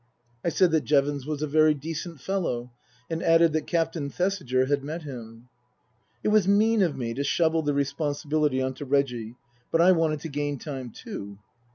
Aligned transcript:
I 0.43 0.49
said 0.49 0.71
that 0.71 0.83
Jevons 0.83 1.27
was 1.27 1.43
a 1.43 1.47
very 1.47 1.75
decent 1.75 2.19
fellow, 2.21 2.71
and 3.07 3.21
added 3.21 3.53
that 3.53 3.67
Captain 3.67 4.09
Thesiger 4.09 4.65
had 4.65 4.83
met 4.83 5.03
him. 5.03 5.47
It 6.23 6.29
was 6.29 6.47
mean 6.47 6.81
of 6.81 6.97
me 6.97 7.13
to 7.13 7.23
shovel 7.23 7.61
the 7.61 7.75
responsibility 7.75 8.63
on 8.63 8.73
to 8.73 8.85
Reggie, 8.85 9.35
but 9.71 9.79
I 9.79 9.91
wanted 9.91 10.21
to 10.21 10.29
gain 10.29 10.57
time, 10.57 10.89
too. 10.89 11.37